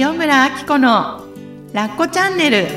[0.00, 1.24] 塩村あき子の
[1.72, 2.68] ラッコチャンネル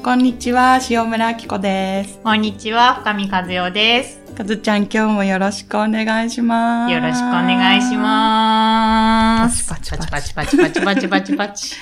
[0.00, 4.20] こんにちは塩村あき子ですこんにちは、深見和代です。
[4.36, 9.68] かずちゃん今日もよろしくお願いしますよろしくお願いします。
[9.68, 11.74] パチパチパチパチパチパチパチパチ。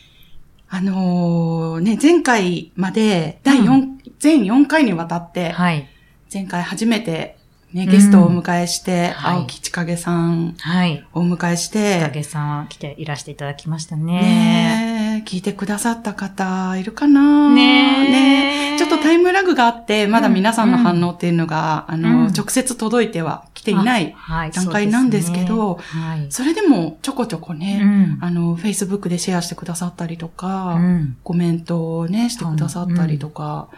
[0.70, 5.86] あのー、ね前回まで第4、う全4回にわたって、はい。
[6.32, 7.37] 前回初めて
[7.72, 9.36] ね、ゲストをお迎えして、はい。
[9.40, 11.04] 青木千景さんはい。
[11.12, 14.22] をお迎えして、影さんは来ていらしていただきましたね。
[14.22, 17.50] ねえ、聞いてくださった方いるかな？
[17.50, 18.74] ねえ。
[18.74, 18.78] え。
[18.78, 22.32] ちょっとタイムラグがあって、まだ皆さんの反応っていうのが、あの、うん。
[22.32, 26.02] 直接届いては来ていないはい段階なんですけど、そうですね。
[26.02, 26.26] はい。
[26.30, 28.18] それでもちょこちょこうね、ん。
[28.22, 31.16] あの、Facebook でシェアしてくださったりとか、うん。
[31.22, 33.68] コメントをね、してくださったりとか、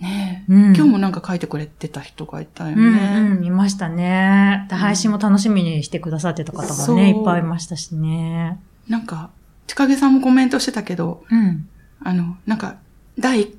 [0.00, 3.14] ねえ、うん今日もなんか書いてくれてた人がいたようんね。
[3.32, 4.66] うん、見ましたね。
[4.68, 8.60] で配信も楽しみにしてくださってた方そうがね、いっぱいいましたしね。
[8.88, 9.30] なんか、
[9.66, 11.68] ちかげさんもコメントしてたけど、うん。
[12.02, 12.76] あの、なんか、
[13.18, 13.52] 第、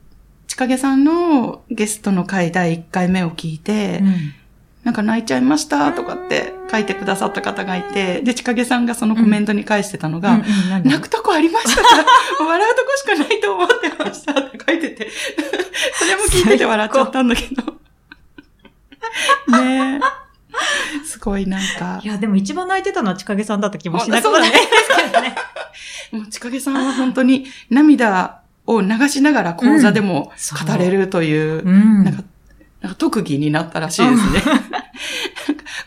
[0.48, 4.34] ちかげさんのゲストの回第1回目を聞いて、うん
[4.88, 10.42] なんか泣いちゃいましたとかって書いてくださった方がいて、で、ちかげさんがそのコメントに返してたのが、
[10.86, 11.82] 泣くとこありました。
[11.82, 12.06] か
[12.40, 15.10] 笑うとこしかないと思ってましたって書いてて、
[16.00, 17.64] それも聞いてて笑っちゃったんだけど。
[19.62, 21.06] ねえ。
[21.06, 22.00] すごいなんか。
[22.02, 24.64] い、や、でも一番泣いてたのは千景さんだった気もしなくもないです
[24.96, 25.36] けどね。
[26.14, 30.32] もうちかげさんは本当に涙を流しながら講座でも
[30.66, 32.06] 語れるという、うん。
[32.06, 32.24] なんか
[32.96, 34.42] 特技になったらしいですね。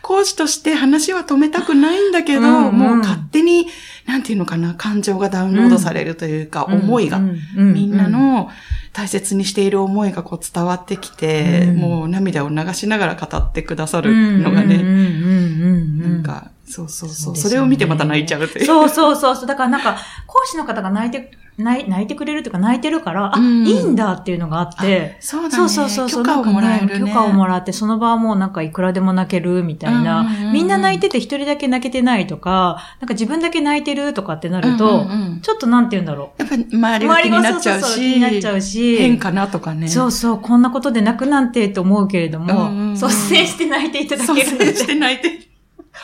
[0.01, 2.77] 講師として話は止めたくないんだけど、うんうん。
[2.77, 3.67] もう勝手に、
[4.05, 7.73] なんていうのかな、感情がダウンロードされるというか、思いが、うんうん。
[7.73, 8.49] みんなの
[8.93, 11.75] 大切にしている思いがこう伝わってきて、うん。
[11.77, 14.81] もう涙を流しながら語ってくださるのがね、うん。
[14.81, 17.39] うんうんうんなんか、そうそうそう、ね。
[17.39, 18.65] それを見てまた泣いちゃうという。
[18.65, 19.45] そうそうそうそう。
[19.45, 21.31] だからなんか、講師の方が泣いて、
[21.63, 25.55] 泣いてくれるというか泣いてるから、あ、うんいいんだっていうのがあって、そうだね。
[25.69, 26.23] そうそうそう。
[26.23, 27.07] 許可をもらえるね。
[27.07, 30.21] 許可をもらって、その場はもうなんかいくらでも泣けるみたいな。
[30.21, 36.99] うんうんうんみんな泣いてて一人だけ泣けてないとか、なんか自分だけ泣いてるとかってなると、うんうんうんちょっとなんて言うんだろやっぱり周う。
[36.99, 38.97] りが気になっちゃうそうそうそう気し、になっちゃうし。
[38.97, 39.87] 変かなとかね。
[39.87, 44.65] そうそう、こんなことで泣くなんてと思うけれども、うんうんうん率先して泣いていただ率けるので。
[44.65, 45.50] 先して泣いて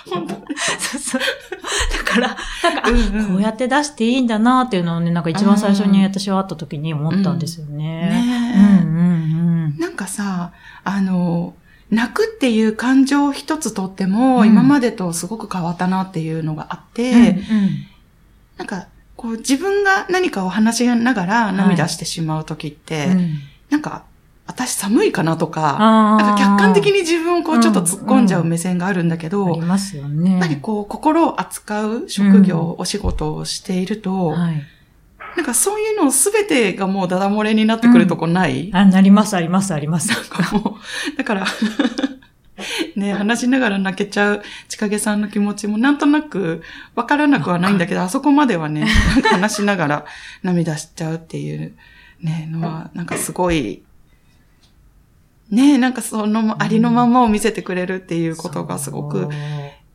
[0.08, 1.22] そうそう。
[2.06, 3.28] だから、なんか、あうんうん。
[3.28, 8.10] こうやって出していいんだなっていうのをね、なんか一番最初に私は会った時に思ったんですよね。
[8.10, 9.08] ねうんうん
[9.66, 9.78] うん。
[9.80, 10.52] なんかさ、
[10.84, 11.54] あの、
[11.90, 14.48] 泣くっていう感情を一つとっても、うん。
[14.48, 17.40] 今までとすごく変わったなっていうのがあって、うん
[18.58, 23.40] なんか、こう自分が何かを話しながら涙してしまう時って、うんうん。
[23.70, 24.04] なんか、
[24.48, 30.32] 私寒いかなとか、か客観的に自分をこうちょっと突っ込んじゃう目線があるんだけど、ありますよね。
[30.32, 34.64] やっぱりこう、心を扱う職業、お仕事をしていると、はい。
[35.36, 40.10] なんかそういうのすべてがもうダダ漏れになってくるとこない、あ、なります、あります、あります。
[40.10, 40.78] なんかもう、
[41.18, 41.46] だから、
[42.96, 46.64] ね、話しながら泣けちゃうちかげさんの気持ちもなんとなく
[46.96, 50.06] わからなくはないんだけど、あそこまではね、なんか話しながら
[50.42, 51.74] 涙しちゃうっていう
[52.22, 53.84] ね、のは、なんかすごい、
[55.50, 59.30] ね、なんかそのありのままを見せてくれるっていうことがすごくそう、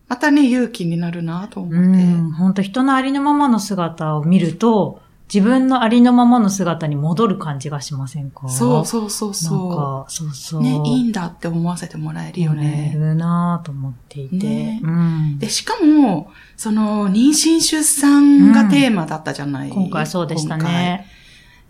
[0.08, 1.78] またね、勇気になるなと思って。
[1.78, 1.82] う
[2.22, 5.00] ん、本当人のありのままの姿を見ると、
[5.32, 8.50] 自分のありのままの姿に戻る感じがしませんか？
[8.50, 10.60] そうそうそうなんそか、そうそう。
[10.60, 10.62] う。
[10.62, 12.92] ね、いいんだって思わせてもらえるよね。
[12.94, 14.36] るなぁと思っていて。
[14.36, 15.38] ねうん。
[15.38, 21.06] で、しかも、その、妊娠出産がテーマだったじゃない、今回そうでしたね。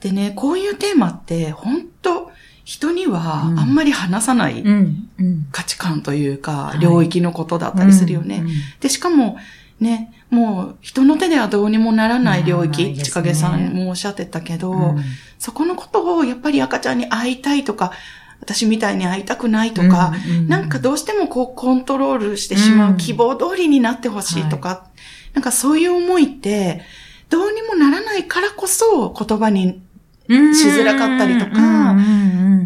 [0.01, 2.33] でね、こういうテーマって、本当
[2.65, 3.59] 人にはうん。
[3.59, 5.09] あんまり話さないうん。
[5.19, 5.47] うん。
[5.51, 6.79] 価値観というか、はい。
[6.79, 8.37] 領域のことだったりするよね。
[8.37, 9.37] うんうんで、しかも、
[9.81, 15.03] ね、もう人の手ではどうにもならない領域、ちかげさんもおっしゃってたけど、うん。
[15.39, 17.93] そこのことをやっぱり赤ちゃんに会いたいとか、
[18.41, 22.97] 私みたいに会いたくないとか、うんなんかどうしてもこうコントロールしてしまううん。
[22.97, 24.87] 希望通りになってほしいとか、
[25.35, 26.83] なんかそういう思いって、
[27.29, 29.83] どうにもならないからこそ言葉に
[30.29, 31.97] しづらかったりとか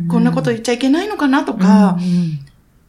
[0.08, 1.98] こんなこと言っちゃいけないのかなとか、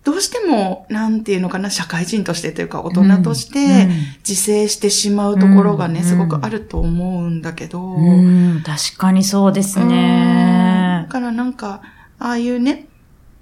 [0.04, 3.90] どうしても、なんていうのかな、社会人としてというか大人として
[4.28, 9.90] 自制してしまうところがね、うんすごくあると思うんだけど、うんうん確かにそうですうん。
[9.90, 11.12] ねだ。
[11.12, 11.82] からなんか、
[12.20, 12.88] ああいうね、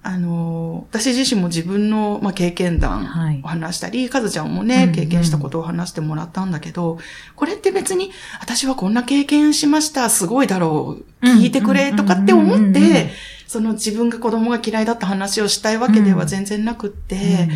[0.02, 3.42] あのー、私自身も自分の、まあ、経験談はい。
[3.44, 4.92] を話したり、かずちゃんもうんね、うん。
[4.92, 7.00] 経験したことを話してもらったんだけど、
[7.36, 13.10] これって別に、私はこんな経験しました、すごいだろう、聞いてくれとかって思っうんうんうんうんて、
[13.48, 17.50] その自分が子供が嫌いだった話をしたいわけでは全然なくって、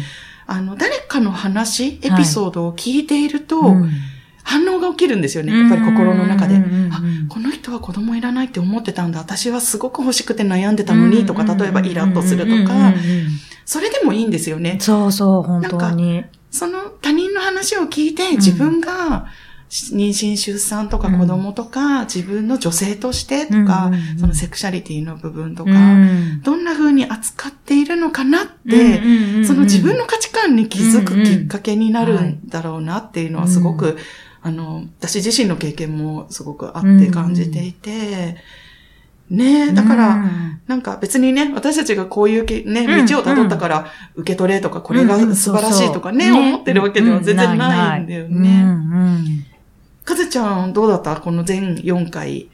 [0.45, 3.91] あの、誰かの話、エピソードを聞いていると、うん。
[4.41, 5.55] 反応が起きるんですよね。
[5.55, 6.55] やっぱり心の中で。
[6.55, 6.63] うん。
[6.63, 9.19] うんうんうんあ、この人は子供いらないって思ってたんだ。
[9.19, 12.55] 私はすごく欲しくて悩んでたのに、とか、例えばイラッとするとか。
[12.55, 12.63] うん。
[12.63, 12.67] うん。
[12.67, 12.77] うん。
[12.77, 12.95] うん、
[13.63, 14.77] それでもいいんですよね。
[14.81, 16.23] そうそう、本当に。
[16.49, 19.27] その他人の話を聞いて、自分が
[19.69, 26.41] 妊娠、出産とか子供とか、自分の女性としてとかうんうんうん、そのセクシャリティの部分とうか、ん。
[26.41, 29.01] どんな風に扱っているのかなって、
[29.45, 33.97] その自分の価値観に気づくきっかけになるんだろうなっていうのはすごく、
[34.41, 38.37] あの、私自身の経験もすごくあって感じていて、
[39.29, 40.61] ねえ、だから、うん。
[40.65, 43.05] なんか別にね、私たちがこういうけね、うん。
[43.05, 48.41] 道を辿ったから受け取れとか、これが素晴らしいとかね、思ってるわけでは全然ないんだようん。
[48.41, 49.48] ね。
[50.09, 51.17] うんかずちゃんどうだった？
[51.17, 52.49] この全4回。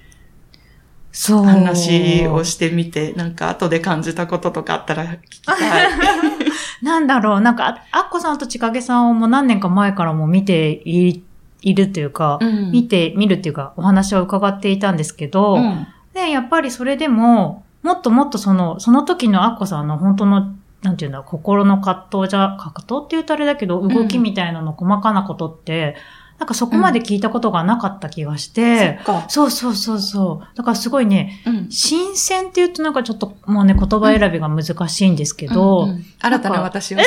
[1.12, 1.46] そう。
[1.46, 5.90] 話をしてみて、なんか後で感じたこととかあったら聞きたい。
[6.84, 11.24] なんだろう、なんか、ああっこさんとちかげさんをもう何年か前からも見てい
[11.62, 12.72] いるというか、うん。
[12.72, 15.88] 見て、見るっていうか、お話を伺っていたんですけど、うん。
[16.14, 20.54] で、やっぱりそれでも、もっともっとその、その時のアッコさんの本当の、
[20.84, 25.96] なんていうんだ、心の葛藤じゃ、葛藤って言うとあれだけど、動きみたいなの細かなことって、
[26.38, 29.26] なんかそこまで聞いたことがなかった気がして、そっか。
[29.30, 30.58] そうそうそうそう。
[30.58, 31.68] だからすごいね、うん。
[31.72, 36.06] 新鮮って言うとなんかちょっともうね、言葉選びが難しいんですけど、うんうん。
[36.20, 37.06] 新たな私を知っ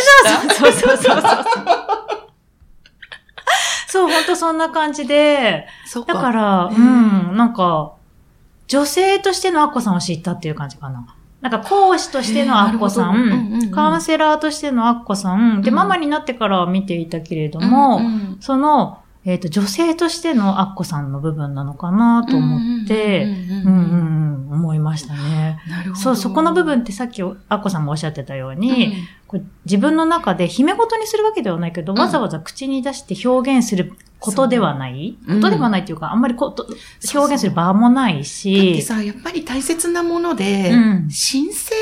[0.48, 0.54] た？
[0.54, 1.22] そうそうそうそう。
[3.90, 5.66] そう、本当そんな感じで、
[6.06, 7.92] だから、へうーん、なんか、
[8.66, 11.06] 女性としてのアッコさんを知ったっていう感じかな。
[11.40, 15.76] なんか講師としてのアッコさんうんうんん、カウンセラーとしてのアッコさん、で、うん。
[15.76, 18.36] ママになってからは見ていたけれども、うんうん。
[18.40, 18.98] その、
[19.28, 25.58] えっ、と、女性としてのアッコさんの部分なのかなと思って、うんうんうんうんうんうん、思いましたね。
[25.68, 26.00] なるほど。
[26.00, 28.94] そう、そこの部分ってさっきアッコさんもおっしゃってたように、
[29.30, 29.50] うん。
[29.66, 31.98] 自分の中で秘め事にするわけではないけど、うん。
[31.98, 35.36] わざわざ口に出して表現することではない、そう。
[35.36, 36.66] ことではないっていうか、あんまりこと
[37.00, 41.08] そう表現する場もないだってし、さ、やっぱり大切なもので、うん。
[41.10, 41.74] 神聖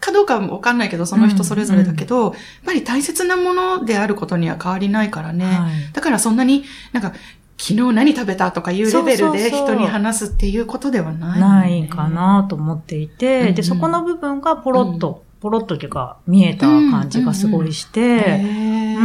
[0.00, 2.32] かどうかはわかんないけど、その人それぞれだけど、やっ
[2.64, 5.44] ぱり大切なものであることには変わりないからね。
[5.44, 5.92] はい。
[5.92, 7.12] だからそんなになんか、
[7.58, 12.08] 昨日何食べたとかいうレベルで人に話すっていうことではない、ないか。
[12.08, 13.54] なと思っていて、うんうん。
[13.54, 18.96] で、そこの部分がポロッと、ポロッとというか、見えた感じがすごいして、え、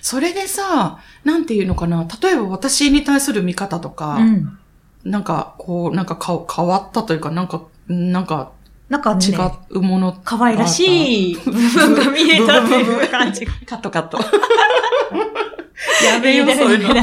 [0.00, 4.58] それでさ、なんていうのかな、例えば私に対する見方とか、うん。
[5.04, 8.52] なんか、こう、なんかか変わったというか、なんか、なんか
[8.90, 9.32] なんかね、違
[9.70, 10.20] うもの。
[10.24, 13.52] 可愛らしい部分が見えたっていう感じが。
[13.64, 14.18] カットカット。
[16.04, 16.94] やめよう、そういうの。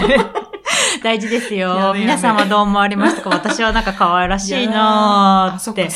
[1.02, 1.94] 大事ですよ。
[1.96, 3.30] 皆さんはどう思われましたか？
[3.30, 5.90] 私はなんか可愛らしいなあ、ーって。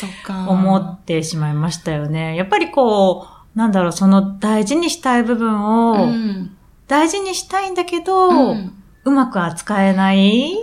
[0.48, 2.38] 思ってしまいましたよね。
[2.38, 5.62] やっぱりこう、なんだろう、その大事にしたい部分
[5.92, 6.56] を、うん。
[6.88, 10.60] 大事にしたいんだけど、ううんまく扱えない。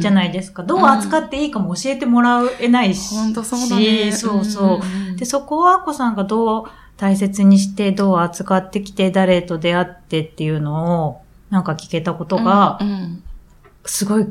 [0.00, 0.62] じゃないですか。
[0.62, 3.14] どう扱っていいかも教えてもらえないし。
[3.14, 4.10] ほんとそうだね。
[4.12, 4.80] そうそ
[5.14, 5.16] う。
[5.18, 6.64] で、そこはアッコさんがどう
[6.96, 12.78] 大切にして、どう扱ってきて、誰と出会ってっていうのを、なんか聞けたことが
[13.84, 14.26] すごい、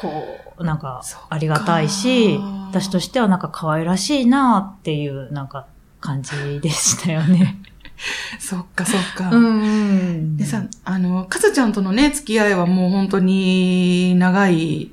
[0.00, 0.10] こ
[0.58, 2.38] う、なんか、ありがたいし、
[2.70, 5.66] 私としてはなんか可愛らしいなっていう、なんか、
[6.00, 7.60] 感じでしたよね。
[8.38, 9.30] そっかそっか。
[9.30, 14.92] んでさ、あの、かずちゃんとのね、付き合いはもう本当に長い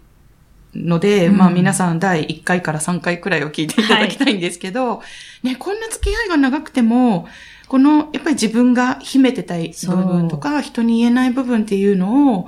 [0.74, 1.38] ので、うん。
[1.38, 5.02] まあ皆さん第1回から3回くらいを聞いていただきたいんですけど、
[5.44, 7.28] ね、こんな付き合いが長くても、
[7.68, 12.48] この、やっぱり自分が秘めてたい部分とか、人に言えない部分っていうのを、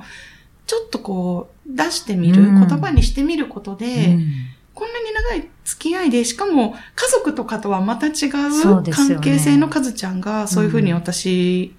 [0.66, 2.66] ちょっとこう、出してみる、うん。
[2.66, 4.26] 言葉にしてみることで、うん。
[4.74, 11.74] こんなに長い付き合いで、しかも家族とかとはまた違そう関係性のカズちゃんが、そういうふうに私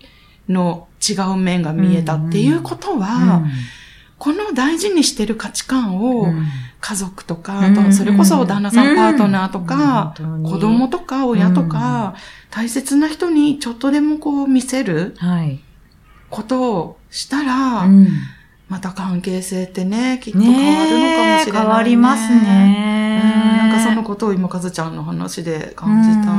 [0.48, 3.44] の違う面が見えたっていうことは、
[4.20, 6.46] この大事にしてる価値観をうん。
[6.82, 10.14] 家族とか、うんあとそれこそ旦那さんパートナーとか、
[10.46, 12.16] 子供とか親とか、
[12.52, 15.60] 大切な人にちょっとでもこう見せるはい。
[16.30, 18.08] ことをしたら、うん。
[18.70, 21.52] また関係性ってね、きっと変わるのかもしれない、ね。
[21.52, 22.40] 変わりますうん。
[22.44, 23.59] ね。
[24.10, 26.34] ことを今、かずちゃんの話で感じた。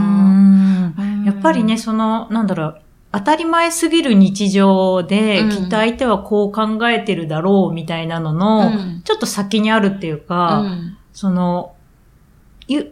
[1.24, 2.80] やっぱりね、、その、なんだろう、
[3.12, 5.50] 当たり前すぎる日常で、うん。
[5.50, 9.02] きっと相手はこう考えてるだろうみたいなのの、うん。
[9.04, 10.96] ちょっと先にあるっていうか、うん。
[11.12, 11.79] その、ゆ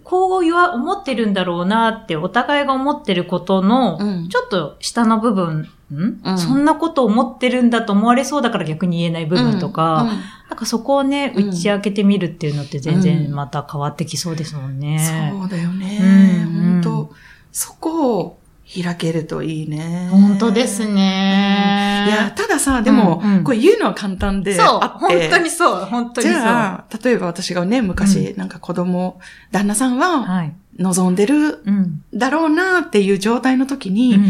[0.05, 4.29] こう言わ、思ってるんだろうなって、お互いが思ってることの、うん。
[4.29, 6.39] ちょっと下の部分、ん、うん。
[6.39, 10.09] そんなこと思ってるんだと思われそうだから逆に言えない部分とか、うん。
[10.09, 11.49] なんかそこをね、うん。
[11.51, 13.01] 打ち明けてみるっていうのって全うん。
[13.03, 15.33] 然また変わってきそうですもんね。
[15.33, 16.45] そうだよね。
[16.47, 16.81] うん。
[16.81, 17.15] 本当
[17.53, 18.38] そこを
[18.83, 20.09] 開けるといいね。
[20.11, 22.05] 本当ですね。
[22.07, 25.29] いや、たださ、でも、うんうんこれ言うのは簡単でそう、あって。
[25.29, 26.43] 本当にそう、本当にじそう。
[26.43, 29.21] ゃあ、例えば私がね、昔、なんか子供、
[29.53, 30.55] 旦那さんははい。
[30.79, 32.03] 望んでるうん。
[32.15, 34.25] だろうなっていう状態の時に、うん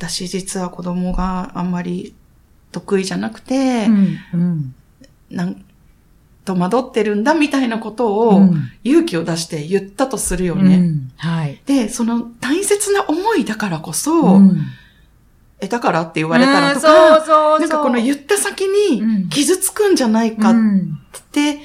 [0.00, 2.14] 私実は子供があんまり
[2.72, 4.16] 得意じゃなくて、うん。
[4.32, 4.74] うん。
[5.30, 5.62] なん
[6.54, 10.76] 戸惑ってるんだみたいなことうをん勇気を出して言ったとするよね。
[10.76, 11.60] うんはい。
[11.66, 14.56] で、その大切な思いだからこそ、うん
[15.60, 17.60] え、だからって言われたらとうんか、そうそうそう。
[17.60, 20.98] なんかこの言った先うんに傷つくんじゃないかっうん
[21.32, 21.58] て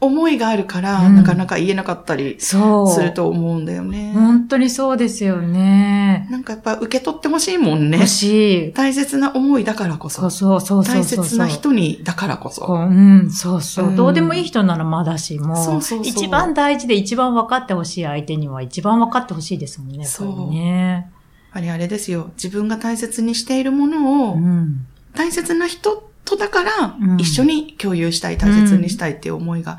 [0.00, 2.90] 思いがあるから、うんなかなか言えなかったりそう。
[2.90, 4.12] すると思うんだよね。
[4.14, 6.26] 本当にそうですよね。
[6.30, 8.08] なんかやっぱ受け取ってほしいもんね欲。
[8.08, 8.72] しい。
[8.72, 10.22] 大切な思いだからこそ。
[10.22, 11.18] そうそうそうそうそう。
[11.18, 12.62] 大切な人にだからこそ。
[12.62, 20.92] こううん、そうそう、うんどうでもいい人ならまだしも、そうそうそう一番大事で一番分かってほしい相手には一番分かってほしいですもんね、やっぱりね。
[20.92, 21.04] やっ
[21.52, 22.30] ぱりあれですよ。
[22.36, 24.86] 自分が大切にしているものを、うん。
[25.14, 29.78] 大切な人とだからう、ん一緒に共有したい、大切にしたいっていう思いが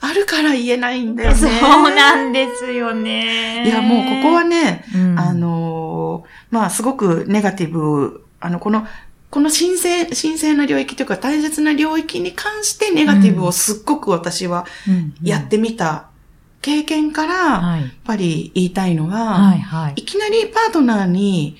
[0.00, 1.36] あるから言えないんだよね。
[1.36, 1.50] そう
[1.94, 3.66] なんですよね。
[3.66, 8.86] いや、もうここはね、うん、あのーまあ、すごくネガティブ、あの、この、
[9.30, 16.06] この神聖、神聖な領域というか大切な領域に関してネガティブをすっごく私はうん、やってみた
[16.62, 17.92] 経験から、やっはい。
[18.04, 19.54] ぱり言いたいのは。
[19.96, 21.56] いきなりパートナーに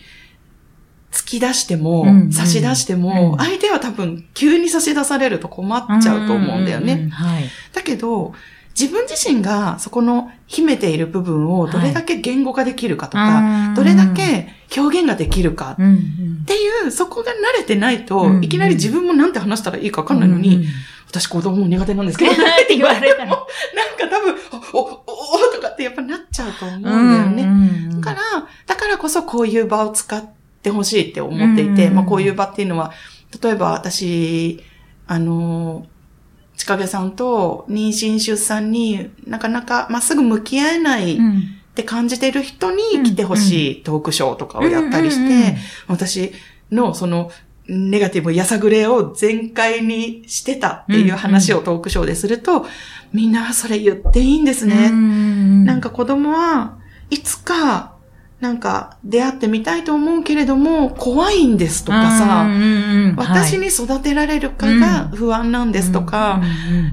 [1.16, 2.32] 突き出しても、うんうん。
[2.32, 3.38] 差し出しても、うん。
[3.38, 6.94] 相手は多分急に差し出されると困っちゃうと思うんだよね。
[6.94, 7.44] んんんはい。
[7.72, 8.34] だけど、
[8.78, 15.94] 自分自身がそこの秘めている部分をどれだけ言語化できるかとか、どれだけ表現ができるかうん、うん。
[16.42, 20.68] っていう、そこが慣れてないと、うんいきなり自分もなんて話したらいいかわかんないのに、うんうん
[21.08, 22.34] 私子供苦手なんですけど、っ
[22.66, 23.46] て言われたらなんか
[24.10, 24.34] 多分、
[24.72, 27.42] お、お、お、とかってやっぱなっちゃうと思うんだよね。
[27.44, 27.46] う
[27.96, 28.00] ん。
[28.00, 28.20] だから、
[28.66, 30.24] だからこそこういう場を使っ
[30.66, 32.92] てほしいって思っていて、うんまあこういう場っていうのは、
[33.40, 34.60] 例えば私、
[35.06, 35.86] あの、
[36.56, 41.42] ちかげさんと妊娠出産になかなかまっすぐ向き合えないっうん。
[41.76, 45.58] て感じてる人に来てほしいトークショーとかをやったりして、
[45.88, 46.32] 私
[46.72, 47.30] のその
[47.68, 52.64] ネガティブやさぐれを全開にしてたっていう話をトークショーですると、
[53.12, 54.90] みんなそれ言っていいんですね。
[54.90, 56.78] ななんか子供は
[57.10, 57.95] いつか、
[58.40, 62.46] なんか出会ってみたいと思うけれども、怖いんですとかさ、
[63.16, 66.42] 私に育てられるかが不安なんですとか、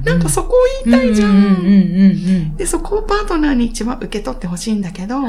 [0.05, 2.55] なんかそこを言いたいじゃん。
[2.55, 5.19] で、そこをパートナーに一番受け取ってほしいんだけど、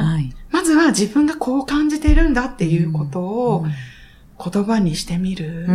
[0.50, 3.66] まずは自分がこう感じてるんだっていうことを
[4.42, 5.66] 言葉にしてみる。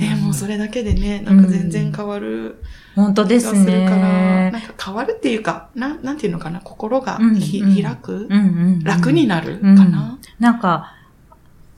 [0.00, 2.62] え、もうそれだけでね、なんか全然変わる。
[2.94, 3.86] 本当ですね。
[3.88, 8.36] から、なんか変わるっていうか、ななんていうのかな、心がひ、うん開く、うんう
[8.78, 10.18] ん楽になるかうんな。
[10.38, 10.94] なんか、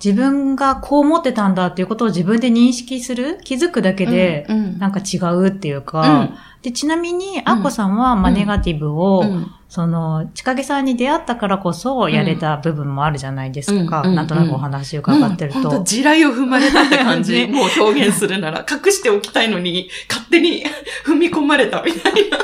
[0.04, 6.30] 自分がこう思ってたんだっていうことを自分で認識する気づくだけで、うんうんなんか違うっていうか、
[6.62, 14.02] で、ちなみに、アッコさんは、まネガティブを、うんその、ちかげさんに出会ったからこそやれた部分もあるじゃないですか。
[14.02, 15.58] うんうんなんとなくお話伺ってると。
[15.60, 17.32] うん、本当地雷を踏まれたって感じ。
[17.32, 20.64] ね もう表現するなら、隠しておきたいのに、勝手に
[21.06, 22.38] 踏み込まれたみたいな。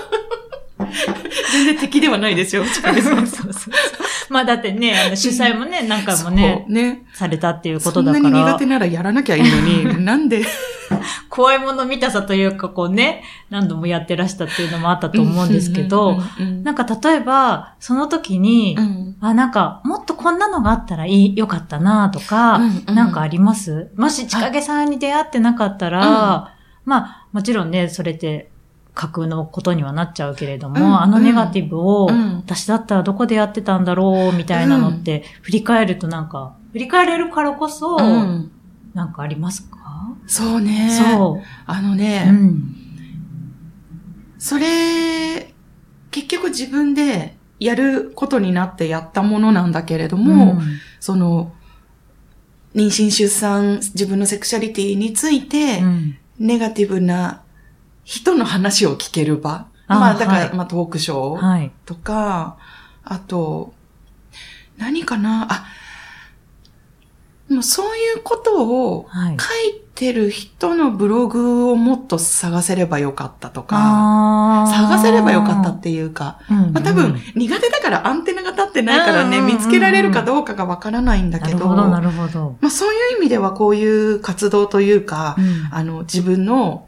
[1.52, 3.26] 全然敵ではないですよ、近 そうさん。
[3.26, 3.74] そうそう。
[4.30, 7.04] まあだってね、あの主催もね、何回もね、ね。
[7.14, 8.30] されたっていうこそんとだから。
[8.30, 10.44] なに苦手ならやらなきゃいいのに、 なんで？
[11.28, 23.90] 怖いもの見たさというか、こうね、何度もやってらしたっていうのもあったと思うんですけど、うん、なんか例えば、その時に、うんあ、なんか、もっとこんなのがあったらいい、よかったなとか、うんうんなんかあります？
[23.96, 26.54] もし、ちかげさんに出会ってなかったら、
[26.84, 28.50] まあ、もちろんね、それって、
[28.98, 38.50] 架空のことにはなっちゃうけれども、うんあのネガティブを、うん私だったらどこでやってたんだろう、みたいなのって、振り返るとなんか、振り返れるからこそ、うん
[38.94, 39.78] なんかありますか、
[40.26, 40.90] そうね。
[40.90, 41.46] そう。
[41.66, 42.74] あのね、うん。
[44.38, 45.54] それ、
[46.10, 50.60] 結局自分でやることになってやったものなんだけれども、ん
[50.98, 51.52] その、
[52.74, 57.42] 妊娠出産、自分のセクシャリティについて、うんネガティブな
[58.08, 59.66] 人の話を聞ける場？
[59.86, 61.46] あまあ、だから、はいまあ、トークショー？
[61.46, 61.70] はい。
[61.84, 62.56] とか、
[63.04, 63.74] あと、
[64.78, 65.46] 何かな？
[65.50, 65.66] あ、
[67.50, 69.36] もうそういうことをはい。
[69.38, 69.44] 書
[69.76, 82.56] いてる人のブログをもっと探せればよかったとか、探せればよかったっていうか、うんまあ多分苦手だからアンテナが立ってないからね、うんうんうん見つけられるかどうかがわからないんだけど、なるほど、なるほど。
[82.60, 86.86] まあそういう意味ではこういう活動というか、うんあの自分の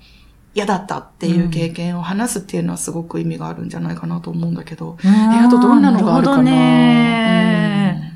[0.61, 6.51] 嫌だったっていう経験を話すっていうのはすごく意味があるんじゃないかなと思うんだけど、え、あとどんなのがあるかな？
[7.95, 8.11] る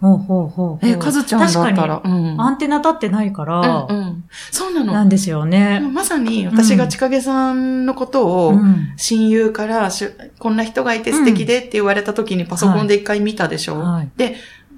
[0.00, 0.86] ほうほうほう。
[0.86, 2.00] え、かずちゃんだった確ら。
[2.04, 2.40] うん。
[2.40, 4.24] アンテナ立ってないから、うんうん。
[4.52, 4.92] そうなの。
[4.92, 5.80] なんですよね。
[5.80, 10.06] まさに私が千景さんのことを、うん親友からし
[10.38, 14.08] こんな人がいて素敵でって言われた時にパソコンで一回見たでしょ、はい。
[14.16, 14.36] で、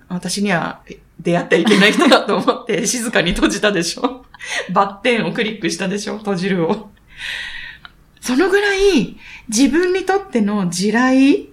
[0.08, 0.80] 私には
[1.20, 4.24] 出会ってはいけない人だと思って静かに閉じたでしょ？
[4.72, 6.16] バッテンをクリックしたでしょ？
[6.16, 6.88] 閉じるを。
[8.20, 9.16] そのぐらい
[9.48, 11.50] 自分にとっての地雷、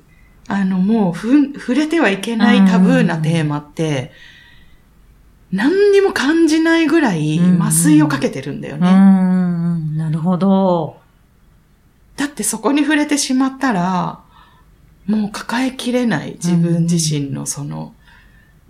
[0.48, 4.12] あのもうふ触れてはいけないタブーなテーマって、
[5.52, 8.92] 何にも感じないぐらいうん麻酔をかけてるんだようね。
[8.94, 11.00] ん、なるほど。
[12.18, 14.20] だってそこに触れてしまったら、
[15.06, 17.94] もう抱えきれない自分自身のその、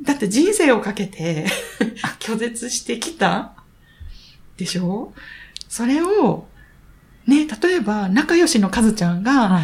[0.02, 1.48] だって人生をかけて
[2.20, 3.54] 拒絶してきた
[4.58, 5.14] でしょ？
[5.68, 6.48] それを、
[7.28, 9.64] ね、例えば仲良しのカズちゃんが、はい。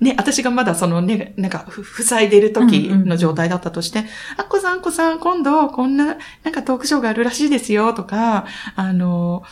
[0.00, 4.04] ね、私がまだそのね、なんか、ふ、塞いでる時の状態だったとして、
[4.36, 8.44] あっこさん、あっこさん、今度、こんな、なんかトークショーがあるらしいですよ、とか、
[8.74, 9.44] あの、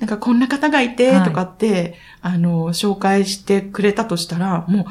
[0.00, 4.86] なんかこんな方がいて、はいとかって、あの、紹介してくれたとしたら、も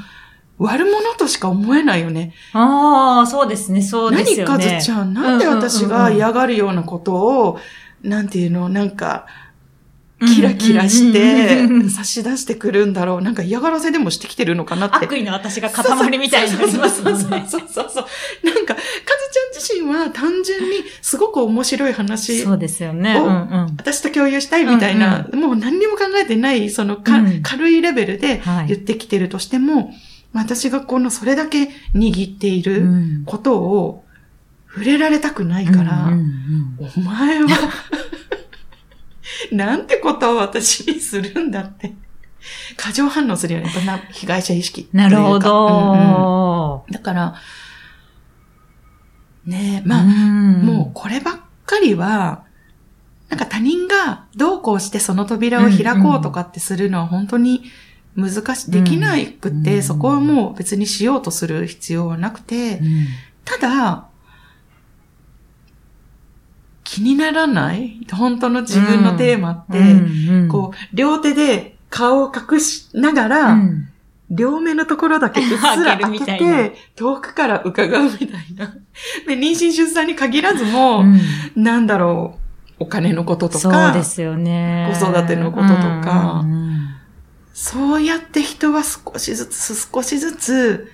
[0.59, 2.33] う、悪者としか思えないよね。
[2.53, 4.65] ああ、そうですね、そうですよ何ね。
[4.65, 7.59] かずちゃん、なんで私が嫌がるようなことを、
[8.01, 9.25] なんていうの、なんか、
[10.27, 13.21] キラキラしうんうんうんうんて、差し出してくるんだろう。
[13.21, 15.05] なんか嫌がらせでもしてきてるのかなって。
[15.05, 17.01] 悪意の私が塊みたいになります。
[17.03, 18.05] そうそうそうそうそう。
[18.45, 18.85] なんか、カズ
[19.65, 23.19] ちゃん自身は単純にすごく面白い話、そうですよね。
[23.19, 23.75] おうんうん。
[23.77, 29.93] 私と共有したいみたいな、もう何にも考えてない、そのか、うん軽いレベルではい言ってきてるとしても、
[30.33, 34.03] 私がこのそれだけ握っていうるんことを
[34.73, 37.49] 触れられたくないから、うんうんお前は、
[39.51, 41.93] なんてことを私にするんだって。
[42.75, 43.65] 過剰反応するよね。
[43.65, 44.89] やっぱな被害者意識。
[44.93, 46.85] なるほうんうんど。
[46.89, 47.35] だから、
[49.45, 52.43] ねえ、まあ、んもうこればっかりは、
[53.29, 57.63] なんか他人がどうこうしてその扉を開こうとかってするのは本当に
[58.15, 63.07] 難しい、できなくて、うんそこはもう別にしようとする必要はなくて、うん
[63.43, 64.07] ただ、
[66.91, 68.05] 気にならない？
[68.11, 73.87] 本当の自分のテーマって、うんこう、両手で顔を隠しながら、うん。
[74.29, 78.75] 両目のところだけうっすら開けて、遠くから伺うみたいな。
[79.25, 81.21] で、妊娠出産に限らずも、うん。
[81.55, 82.37] なんだろ
[82.79, 84.93] う、お金のこととそうか、ですよね。
[84.99, 86.41] 子育てのこととか。
[86.43, 86.87] うんうん。
[87.53, 90.91] そうやって人は少しずつ少しずつ、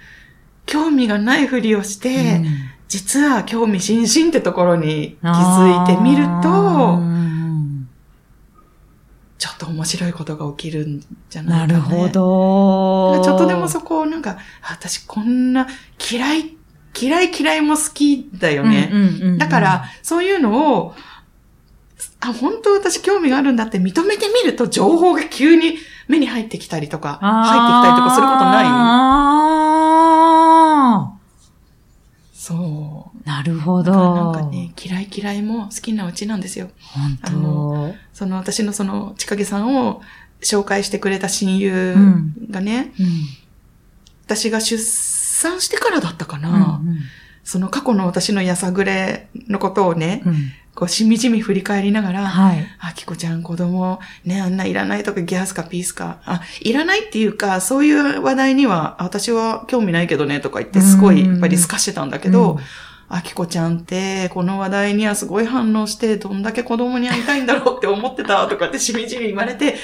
[0.68, 2.46] 興味がないふりをして、うん
[2.88, 6.50] 実は興味津々ってところに気づいてみると、
[7.00, 7.18] うん
[9.40, 13.22] ちょっと面白いことが起きるんじゃないかな、なるほど。
[13.24, 15.68] ちょっとでもそこをなんか、あ私こんな
[16.12, 16.58] 嫌い、
[17.00, 18.90] 嫌い嫌いも好きだよね。
[18.92, 20.96] うんうんうんうんだから、そういうのを、
[22.20, 28.66] あ、本当私興味があるんだって認めてみると情報が急に目に入ってきたりとか、入ってきたりとかすることない？
[31.06, 31.17] あ
[32.48, 33.20] そう。
[33.26, 34.40] あ、なるほだからなんど。
[34.40, 36.70] かね、嫌い嫌いも好きなうちなんですよ。
[37.24, 40.02] あ本のその私のその、ちかげさんを
[40.42, 41.96] 紹介してくれた親友
[42.50, 43.04] がね、当。
[43.04, 43.10] うん
[44.28, 46.82] 私が出産してからだったかな。
[46.84, 46.98] うん
[47.44, 52.64] その過去の私のやさぐれのことをね、うんこうしみじみ振り返りながら、はい。
[52.80, 62.60] あきこちゃん子供、ね、あんないらないとかギャスかピースか、あ、いらないっていうか、そういう話題には、あ私は興味ないけどね、とか言って、すごい、やっぱり透かしてたんだけど、うん
[63.10, 69.78] あきこちゃんって、この話題にはすごい反応して、どんだけ子供に会いたいんだろうって思ってた、とかってしみじみ言われて、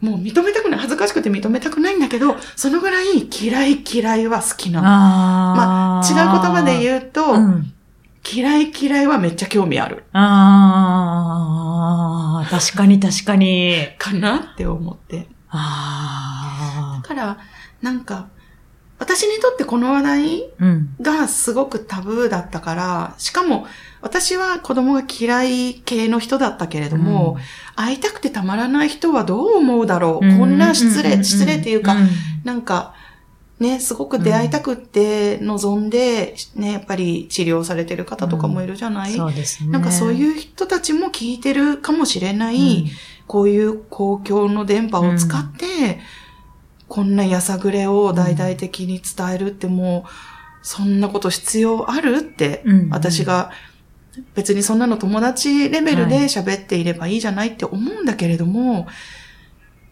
[0.00, 4.88] もう認めたくない、恥ずかしくて認めたくないんだけど、そのぐらい嫌い嫌いは好きなの。
[4.88, 6.08] ああ。
[6.08, 7.72] 違う言葉で言うと、うん。
[8.30, 10.04] 嫌い嫌いはめっちゃ興味ある。
[10.12, 11.62] あ
[12.46, 13.74] あ、確かに確かに。
[13.98, 15.26] かなって思って。
[15.48, 17.02] ああ。
[17.02, 17.38] だから、
[17.80, 18.28] なんか、
[18.98, 20.94] 私にとってこの話題うん。
[21.00, 23.66] がすごくタブーだったから、しかも
[24.02, 27.38] 私は子供が嫌い系の人だったけれども、
[27.76, 32.08] 会いたくてたまらない人はどう思うだろう、こんな失礼、失礼っていうか、ん
[32.44, 32.94] なんか、
[33.58, 39.70] ね、すごく出会いたくって望んで、ね、やっぱり治療されてる方とかもいるじゃない、そうですね。
[39.70, 42.86] なんかそういう人たちも聞いてるかもしれない、
[43.26, 45.98] こういう公共の電波を使って、
[46.86, 50.10] こんなやさぐれを大々的に伝えるってもう、
[50.62, 52.16] そんなこと必要ある？
[52.18, 52.88] って、うん。
[52.90, 53.50] 私が
[54.34, 58.86] 別にそんなの友達レベルで喋っていればいいじゃないって思うんだけれども、やっ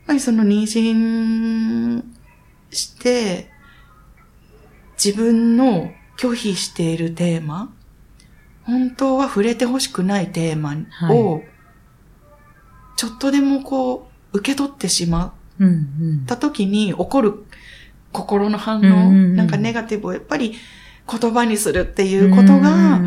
[0.07, 2.02] ぱりその妊娠
[2.70, 3.50] して、
[5.02, 7.72] 自分の拒否しているテーマ、
[8.64, 10.76] 本当は触れてほしくないテーマ
[11.12, 11.42] を、
[12.96, 17.44] ちょっとでもこう、受け取ってしまった時に起こる
[18.12, 20.54] 心の反応、なんかネガティブをやっぱり
[21.09, 23.00] 言葉にするっていうことが、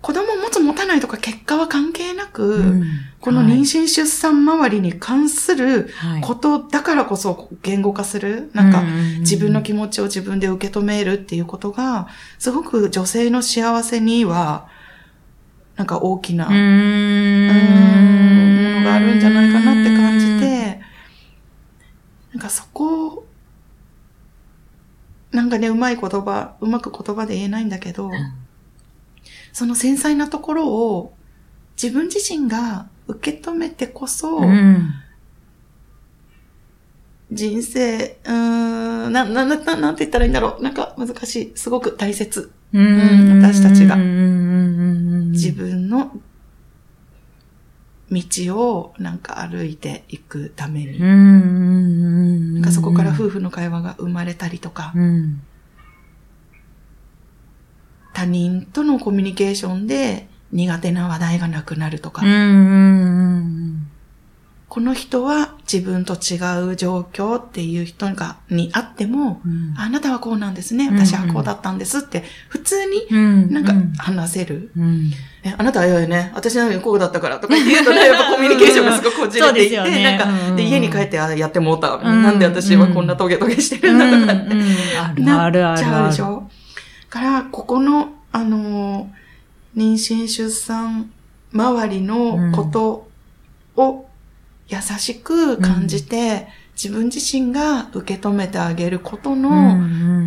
[0.00, 2.84] 子供持つ持たないとか結果は関係なく、うん
[3.20, 6.20] この妊娠出産周りに関するはい。
[6.20, 8.82] ことだからこそ言語化する、なんか
[9.20, 14.68] 自分の気持ちを自分で受け止めるっていうことが、すごく女性の幸せには、
[15.76, 16.56] なんか大きな、もの
[18.84, 20.80] があるんじゃないかなって感じて、
[22.32, 23.26] なんかそこを、
[25.32, 28.10] なんかね、うまい言葉、うまく言葉で言えないんだけど、
[29.52, 31.14] その繊細なところを
[31.80, 34.92] 自分自身が受け止めてこそ、うん
[37.30, 40.62] 人生、うーん、な、な、な、ななんて言ったらいいんだろう。
[40.62, 41.52] なんか難しい。
[41.56, 42.50] すごく大切。
[42.72, 46.12] うん私たちが自分の
[48.10, 50.98] 道をなんか歩いていくために。
[52.54, 55.42] なんかそこから夫婦の会話が生まれたりとか、うん
[58.14, 62.22] 他人とのコミュニケーションで苦手な話題がなくなるとか、
[64.68, 66.36] この人は自分と違
[66.72, 69.74] う状況っていう人が、にあっても、うん。
[69.78, 70.88] あなたはこうなんですね。
[70.88, 74.70] うん私はこうだったんですって、普通にうんなんか話せる。
[74.76, 75.10] うん。
[75.42, 76.30] え、あなたはよいね。
[76.34, 80.02] 私なのにこうだったからとか言うとね、やっぱコミュニケーションがすごくこじれていって、ね。
[80.02, 81.96] なんか、で、うん家に帰って、あ、やってもうた。
[81.96, 84.62] んなんで私はこんなトゲトゲしてるんだとかって、うん。
[85.00, 85.76] あるあるある。
[85.76, 86.46] なっちゃうでしょ？
[87.08, 89.17] から、ここの、あのー、
[89.78, 91.10] 妊娠出産
[91.52, 93.08] 周りのこと
[93.76, 94.06] を
[94.68, 99.78] 優しく感じて、自分自身が受け止めてあげることの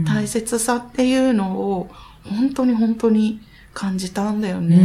[0.05, 1.89] 大切さっていうのを、
[2.23, 3.41] 本当に本当に
[3.73, 4.77] 感じたんだようね。
[4.77, 4.81] ん。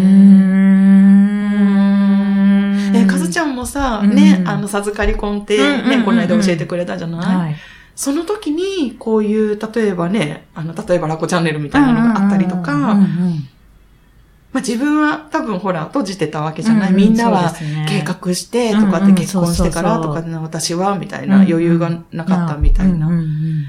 [2.95, 4.15] え、かずちゃんもさ、うん。
[4.15, 7.57] ね、あの、授かり婚ってね、この間教えてくれたじゃない、はい。
[7.95, 12.99] その時に、こういう、例えばね、あの、例えばラコチャンネルみたいなのがあったりとか、
[14.57, 16.89] まあ自分は多分ほら、閉じてたわけじゃない。
[16.89, 17.53] うんうんみんなは
[17.87, 23.07] 計画してとかってうんうん結婚してからとかで私はみたいな余裕がなかったみたいな。
[23.07, 23.65] うんうんうん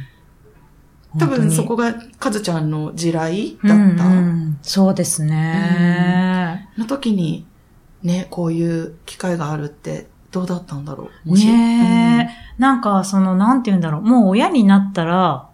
[1.19, 4.05] 多分そこがカズちゃんの地雷だった。
[4.05, 4.59] うんうん。
[4.61, 6.69] そうですね。
[6.77, 7.47] の時に、
[8.03, 11.33] ね、こういう機会があるってどうだったんだろう？
[11.33, 15.47] ねえ、なんかその、なんて言うんだろう、もう親になったら、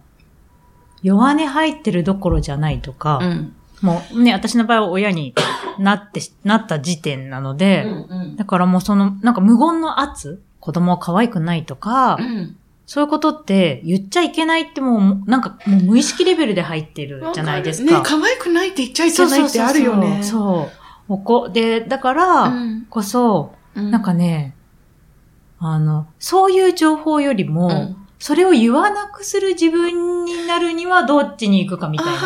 [1.02, 3.54] 弱音入ってるどころじゃないとか、うん。
[3.84, 5.34] うんもうね、私の場合は親に
[5.78, 12.56] なって、なった時点なので、うんだからもうその、なんか無言の圧、子供は可愛くないとか、うん。
[12.86, 17.98] そういうことって言っちゃいけないってもう、なんかもう無意識レベルで入ってるじゃないですか。
[17.98, 20.22] ね、可愛くないって言っちゃいけないってあるよね。
[20.22, 20.68] そ
[21.08, 21.12] う。
[21.12, 22.86] おこ、で、だからうん。
[22.88, 23.90] こそ、うん。
[23.90, 24.54] なんかね、
[25.58, 32.12] あの、そういう情報よりも、うんそれを言わなくする自分になるにはどっちに行くかみたいな。
[32.12, 32.18] わ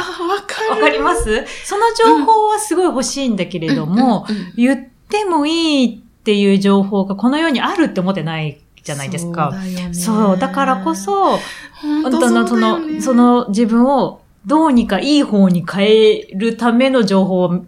[0.46, 0.70] かる。
[0.70, 1.44] わかります？
[1.64, 9.52] その情報はすごい欲しいんだけれども、うんうんうん言ってもいいっていう情報がこの世にあるって思ってないじゃないですか。
[9.92, 11.40] そうだからこ、そ、
[11.82, 17.64] 本当のその、その自分をどうにかいい方に変えるための情報を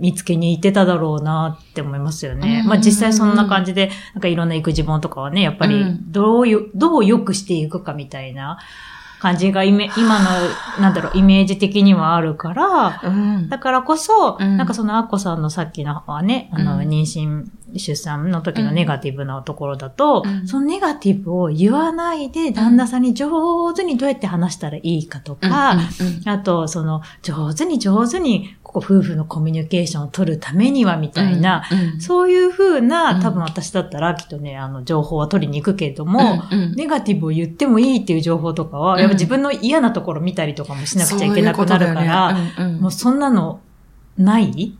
[0.00, 2.62] 見つけに行ってただろうなって思いますよね。
[2.64, 2.68] うん。
[2.68, 6.12] まあ実際そんな感じで、なんかいろんな育児本とかはね、やっぱりうん。
[6.12, 8.58] どうよ、どう良くしていくかみたいな
[9.20, 10.30] 感じがイメ今の、
[10.80, 13.48] なんだろう、イメージ的にはあるから、うん。
[13.48, 14.56] だからこそ、うん。
[14.56, 16.88] なんかそのアッコさんのさっきのはね、あの、うん。
[16.88, 17.44] 妊娠、
[17.76, 20.46] 出産の時のネガティブなところだと、うん。
[20.46, 32.00] そのネガティブを言わないで旦那さんに上手にどうやって話したらいいかとか、うんうんあと、その、上手に上手に、ここ夫婦のコミュニケーションを取るためには、みたいな、うんうん。
[32.00, 33.22] そういうふうな、うん。
[33.22, 36.74] 多分私だったら、きっとね、あの、情報は取りに行くけれども、うんうん。
[36.74, 39.00] ネガティブを言ってもいいっていう情報とかは、うん。
[39.00, 42.54] やっぱ自分の嫌なところ見たりとかもしなくちゃいけなくなるから、そういうね。
[42.58, 42.80] うんうん。
[42.82, 43.60] もうそんなの、
[44.18, 44.76] ない？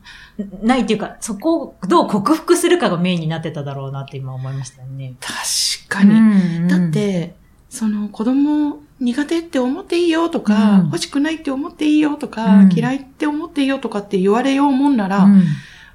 [0.63, 5.15] ないっていうか、そこをどう克服するかがメインになってただろうなって今思いましたよね。
[5.21, 6.15] 確かに。
[6.61, 7.35] にだっ、て、
[7.69, 10.85] その子供苦手って思っていいよとか、うん。
[10.87, 12.73] 欲しくないって思っていいよとか、うん。
[12.73, 15.43] 嫌いって思っていいよとかって言われようもんなら、うん。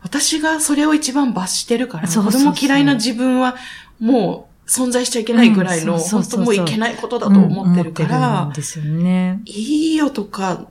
[0.01, 2.53] 私がそれを一番罰してるから、そうそうそう。
[2.53, 3.56] 子供嫌いな自分は
[3.99, 9.41] もう存在しちゃいけないぐらいの、本当もういけないことだと思ってるからん、ですよね。
[9.45, 10.67] いいよとか、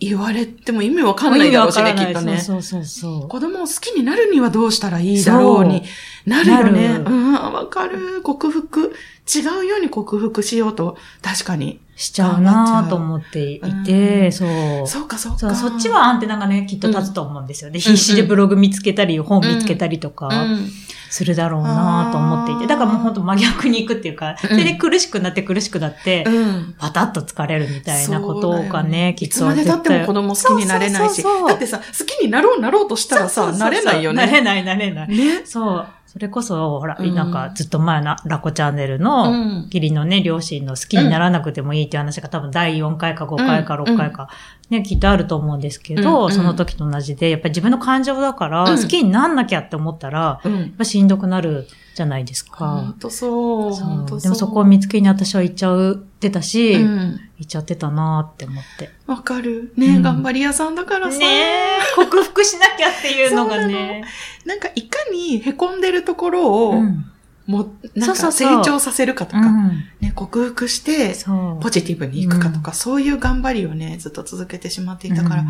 [0.00, 2.38] 言われても意味わかんないだろうしね、きっとね。
[2.38, 5.82] そうそうそう子供を好きになるにはどうしたらいいだろうに
[6.24, 7.02] なるよね。
[7.04, 8.22] うん、わかる。
[8.22, 8.94] 克服。
[9.28, 11.80] 違うように克服しようと、確かに。
[11.98, 14.46] しちゃうなぁと思っていて、うんそ
[14.84, 14.86] う。
[14.86, 15.38] そうか、そうか。
[15.38, 17.78] そう、そっちはアンテナがね、きっと立つと思うんですよね。
[17.78, 20.70] ん必死でブログ見つけたり、本見つけたりとか、うん、
[21.10, 22.66] するだろうなと思っていて。
[22.66, 26.74] だからもう本当真逆に行くっていうか、それで苦しくなって苦しくなって、うん。
[26.78, 31.22] パタッと疲れるみたいなことがそうだよね、きいっと絶つまで経っても子供好きになれないし。
[31.22, 34.26] だってさ、好きになろうなろうとしたらさ、なれないよね。
[34.26, 35.08] なれない、なれない。
[35.08, 35.42] ね。
[35.44, 35.86] そう。
[36.08, 39.64] それこそ、ほら、うんなんかずっと前のラコチャンネルうの、ん。
[39.66, 44.30] 義理のね、両親の好きにならなくてもいいっていう話が多分第4回か5回かうん6回か、
[44.70, 52.94] ね、きっとあると思うんですけど、うんその時と同じで、やっぱり自分の感情だから、うん好きになんなきゃって思ったら、うんやっぱしんどくなるじゃないですほかん。
[53.00, 53.74] とそう。
[53.74, 54.16] そう。
[54.18, 57.20] うでもそこを見つけに私は行っちゃってたし、行うん。
[57.42, 58.90] っちゃってたなーって思って。
[59.06, 59.72] わかる。
[59.76, 61.18] ね、うん頑張り屋さんだからさ。
[61.18, 64.04] ねえ、克服しなきゃっていうのがね。
[64.44, 67.04] なんかいかに凹んでるところを、うん。
[67.48, 69.68] もう、なんか成長させるかとか、うん。
[70.00, 71.16] ね、克服して。
[71.60, 75.40] ポジティブに行くかとか、そういう頑張りをね、ずっと続けてしまっていたから。
[75.42, 75.48] うん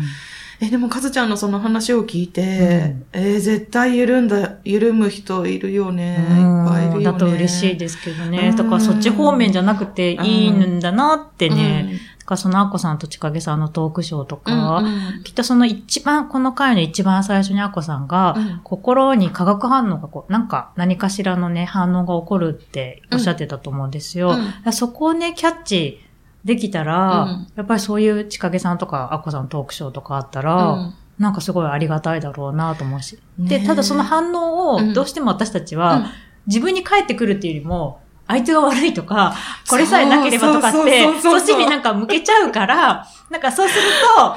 [0.61, 6.17] え、でも、かずちゃんのその話を聞いて、えー絶対緩んだ、緩む人いるよね。
[6.17, 7.03] いっぱいいるよね。
[7.05, 8.49] だと嬉しいですけどね。
[8.49, 11.97] うんだからそっち方面じゃなくていいんだなってね。
[12.29, 15.23] からそのアッコさんとちかげさんのトークショーとか、うんうん。
[15.23, 18.61] きっとその一番、この回の一番最初にアッコさんが、うん。
[18.63, 24.35] 心に化学反応がこう、なんか何かしらのね、反応が起こるっておっしゃってたと思うんですよ。
[24.65, 24.73] うん。
[24.73, 25.99] そこをね、キャッチ
[26.45, 27.47] できたら、うん。
[27.55, 30.93] やっぱりそういうちかげさんとかアッコさんのトークショーとかあったら、うん。
[31.17, 33.17] なんかすごいありがたいだろうなと思うし。
[33.39, 36.05] ねで、ただその反応うんをどうしても私たちは、うん。
[36.45, 39.33] 自分に返ってくるっていうよりも、相手が悪いとか、
[39.67, 43.81] これさえなければとかってそうそう、そうそっちになんか向けちゃうから、なんかそうする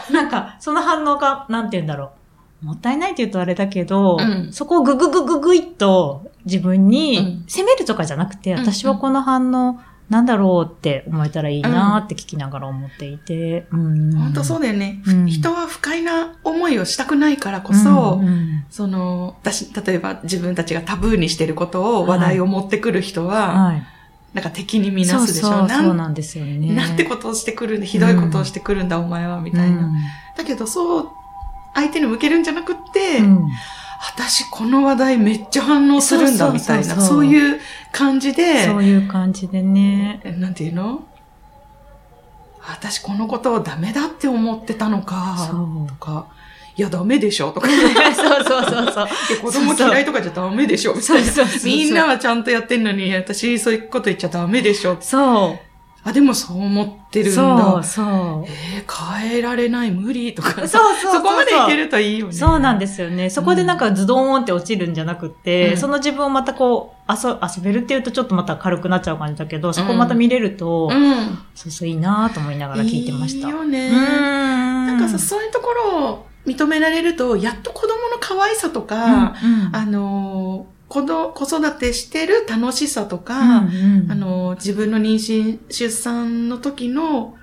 [0.09, 2.13] と、なんかその反応が、なんて言うんだろ
[2.63, 2.67] う。
[2.67, 9.79] もったいないって言うとあれだけど、うんそこをぐぐぐぐぐいっと自分うにん責めるとかじゃなくて、うん私はこの反応
[10.13, 13.67] なんだろうって思えたらいいなって聞きながら思っていて。
[13.73, 23.83] うん本当そうだよね、うん人は不快な思いをしたくないからこそ、うんうんその、私、例えば自分たちがタブーにしてることを話題を持ってくる人は、はい。
[24.35, 26.75] なんか敵に見なすでしょそうそうなんそうなんですよね。
[26.75, 29.91] なんてことをしてくるんだ、ひどいことをしてくるんだ、お前は、みたいな。
[30.37, 31.09] だけど、そう、
[31.75, 33.49] 相手に向けるんじゃなくって、うんうん
[34.05, 37.61] 私この話題めっちゃ反応するんだ、みたいな、そういう
[37.93, 40.21] 感じで、そういう感じでね。
[40.25, 41.07] えなんていうの？
[42.67, 45.37] 私このことをダメだって思ってたのか、
[45.89, 46.27] とか、
[46.77, 47.73] いや、ダメでしょ、とか、い
[48.15, 49.07] そうそうそうそう。
[49.07, 49.09] や
[49.41, 51.31] 子供嫌いとかじゃダメでしょ、みたいな。
[51.65, 54.97] みんなはちゃんとやってんのに、私そういうこと言っちゃダメでしょ。
[55.01, 55.72] そう。
[56.05, 57.83] あ、でもそう思ってるんそう、だ。
[57.85, 58.07] そう。
[58.49, 60.51] えー、変えられない、無理とか。
[60.53, 62.33] そうそうそうそこまでいけるといいよね。
[62.33, 63.31] そうなんですよね。
[63.31, 71.39] そこでなんかズドーンって落ちるんじゃなくて、うんその自分をまたこう、遊遊べるっていうとちょっとまた軽くなっちゃう感じだけど、そこをまた見れると、うん。
[71.55, 73.47] そうそういいなと思いながら聞いてました。
[73.47, 73.89] いいよね。
[73.89, 74.87] うーん。
[74.87, 87.35] なんかさ、そういうところを認められると、やっと子供の可愛さとか、うん、うんあのー子ど、子育てしてる楽しさとか、うんうんあのー自分の妊娠、出産の時の、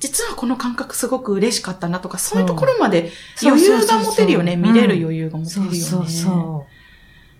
[0.00, 4.56] 実はこの感覚すごく嬉しかったなとか、そういうところまで余裕が持てるよね。
[4.56, 5.78] 見れる余裕が持てるよね。
[5.78, 6.75] そうそうそう。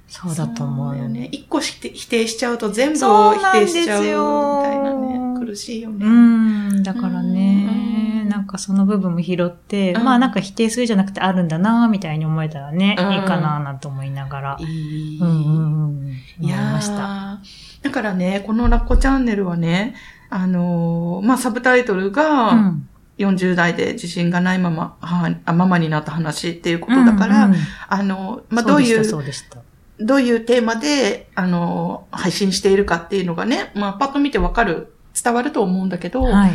[0.09, 1.29] そうだと思うよね。
[1.33, 5.41] 一個否定否定しちゃうと全部を否定しちゃうみよたいなね。
[5.45, 6.07] 苦しいよね。
[6.07, 6.83] うん。
[6.83, 7.73] だからね、う
[8.25, 15.19] んなんかその部分も拾って、うんまあなんか否定するじゃなくてあるんだなみたいに思えたらね、うんいいかななんて思いながらい、い。
[15.21, 15.39] うんうんう
[16.03, 16.17] ん。
[16.41, 16.95] 思いました。
[16.95, 17.37] ー
[17.83, 19.95] だからね、このラッコチャンネルはね、
[20.29, 22.89] あのーまあ、サブタイトルうが、ん。
[23.19, 29.59] 40代で自信がないまま、母あママになった話っていうことだから、うんうんあの、まあ、どういう、そうでした、
[30.01, 36.23] どういうテーマで、あの、配信しているかっていうのがね、まあ、パッと見てわかる、伝わると思うんだけど。
[36.23, 36.53] はい。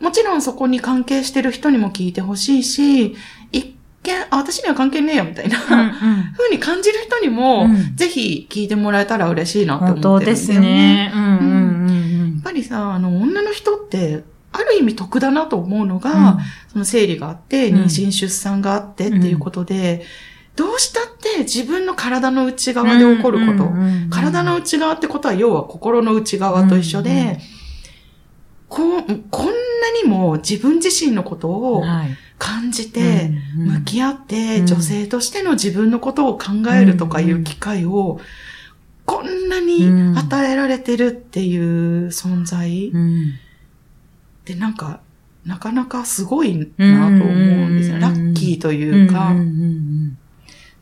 [0.00, 3.16] もちろんそこに関係してる人にも聞いてほしいし、
[3.52, 6.32] 一見、あ、私には関係ねえよ、みたいな、うんうん。
[6.36, 10.60] 風に感じる人にも、うんぜひ聞いてもらえたら嬉しいなって本思ってるんだよね。
[10.60, 11.12] 当ですね。
[11.14, 16.38] うんうんうんやっぱりさ、あの、女の人って、ある意味得だなと思うのが、うん。
[16.72, 20.04] その生理があって、うん妊娠出産があってっていうことで、
[20.56, 23.70] どうしたって自分の体の内側で起こること、
[24.10, 27.38] 体の内側ってことは要は心の内側と一緒で、
[28.68, 29.52] こうこんな
[30.02, 32.16] にも自分自身のことをはい。
[32.38, 34.66] 感じて、向き合って、うん。
[34.66, 38.20] 女性としての自分のことを考えるとかいう機会を、
[39.04, 39.88] こんなに
[40.18, 42.90] 与えられてるっていう存在。
[42.92, 43.34] うん。
[44.44, 45.00] で、なんか、
[45.44, 47.26] なかなかすごいなと思う
[47.70, 47.96] んですよ。
[47.96, 49.32] うんラッキーというか。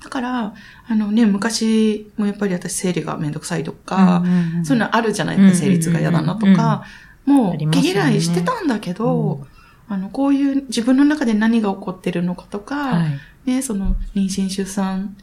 [0.05, 0.55] だから、
[0.87, 4.65] あのね、昔もやっぱり私生理がめんどくさいとうんか、うんうん。
[4.67, 6.85] そういうのあるじゃないですか、生理痛が嫌だなとか、
[7.25, 9.47] もう毛嫌いしてたんだけど、
[9.89, 13.19] あの、こういう自分の中で何が起こってるのかとか、はい。
[13.47, 15.17] ね、その妊娠出産、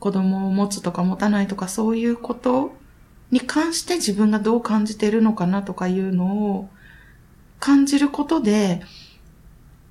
[0.00, 2.76] 子供を持つとか持たないとかそういうこと
[3.30, 6.68] に関して自分がどう感じてるのかなとかいうのを
[7.58, 8.82] 感じることで、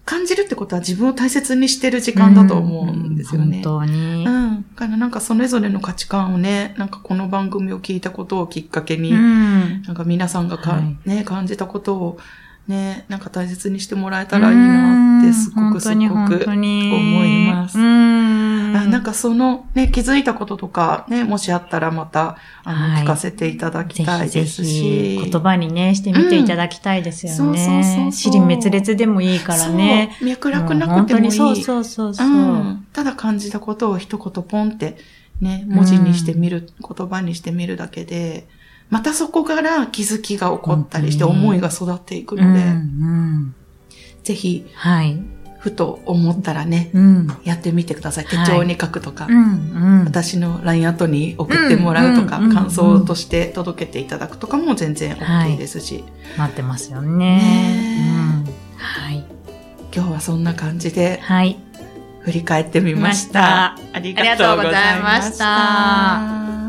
[0.05, 3.61] 感じるってことは自分を大切にしてる時間だと思うんですよね。
[3.63, 4.29] 本当にう。
[4.29, 4.65] ん。
[4.75, 12.19] だからなんかそれぞれの価値観をね、なんかこの番組を聞いたことをきっかけに、うんなんか皆さんがか、はいね、感じたことを
[12.67, 18.75] ね、なんか大切にしてもらえたらいいなってすごくすごく思いますうん。
[18.75, 25.29] あなんかそのね、気づいたこととかね、もしあったらまた、あの、はい聞かせていただきぜひぜたいですひし。
[25.31, 30.17] 言葉にね、してみていただきたいですようんそうそうそうそう滅裂でもいいからね。
[30.23, 30.95] 脈絡なくてもいい。
[30.95, 32.27] 本当にそうそうそうそう。
[32.27, 32.87] うん。
[32.93, 34.97] ただ感じたことを一言ポンって
[35.39, 38.47] ね、文字にしてみる、言葉にしてみるだけで、
[38.89, 43.55] またそこから気づきが起こったりして思いが育っていくうんので、うん
[44.23, 45.21] ぜひ、はい。
[45.59, 47.27] ふと思ったらね、うん。
[47.43, 48.25] やってみてください。
[48.25, 50.05] 手はい帳に書くとか、うんうん。
[50.05, 56.03] 私の LINE 後に送ってもらうとか、うんうん感想として届けていただくとかも全然はい OK ですし、
[56.37, 57.37] 待ってますよね。
[57.37, 59.25] ねうんはい。
[59.93, 61.57] 今日はそんな感じではい。
[62.21, 63.75] 振り返ってみました。
[63.93, 66.64] ありがとうございました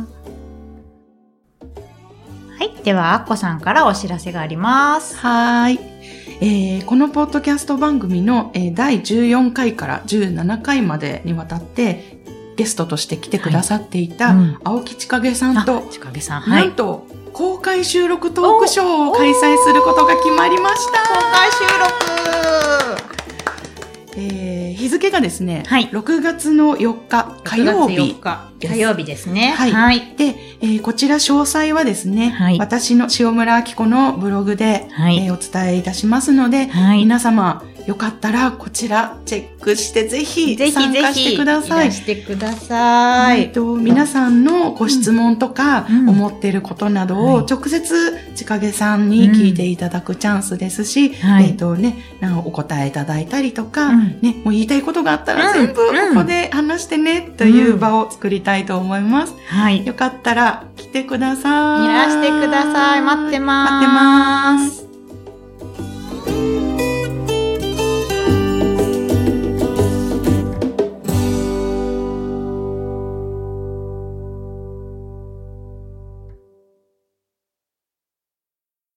[2.58, 2.74] はい。
[2.82, 5.16] では、アッコさんからお知らせがあります。
[5.16, 5.80] はーい。
[6.40, 12.18] えーこのポッドキャスト番組の、えー第14回から17回までにわたって
[12.56, 16.40] ゲストとして来てくださっていた、青木千景さんと、ちかげさん。
[16.42, 16.50] は。
[16.50, 21.02] ないんと公開収録トークショーを開催することが決まりました。
[21.02, 22.45] 公開収録えー
[24.86, 27.96] 日付がですね、はい6月の4日火曜日。
[28.60, 29.48] です火曜日ですね。
[29.50, 30.14] はいはい。
[30.16, 41.92] で、えーこちら詳細はですね、はい私の塩村明子のブログで、はいえーお伝えいたしますので、はい皆様よかったらこちらチェックしてぜひぜひぜ参加してひ、くださいら。
[41.92, 43.42] してください。
[43.42, 59.34] えっと、皆さんのご質問とか、うん思っていることなどはいを直接、ちかげさんに聞いていただくチャンスですし、はいえっとね、なお答えいただいたりとか、うんね、もう言いたいことがあったらうん全部うんここで話してね、という場を作りたいと思います。
[59.48, 59.86] はい。
[59.86, 61.84] よかったら来てください。
[61.84, 63.02] いらしてください。
[63.02, 63.72] 待ってます。
[63.72, 64.85] 待ってます。